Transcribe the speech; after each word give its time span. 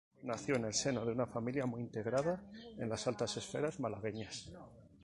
Nació 0.23 0.55
en 0.55 0.65
el 0.65 0.73
seno 0.73 1.05
de 1.05 1.11
una 1.11 1.27
familia 1.27 1.67
muy 1.67 1.81
integrada 1.81 2.41
en 2.79 2.89
las 2.89 3.05
altas 3.05 3.37
esferas 3.37 3.79
malagueñas. 3.79 4.51